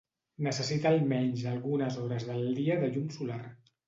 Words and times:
Necessita 0.45 0.87
almenys 0.91 1.43
algunes 1.51 1.97
hores 2.05 2.25
del 2.31 2.41
dia 2.61 2.79
de 2.85 2.89
llum 2.97 3.05
solar. 3.19 3.39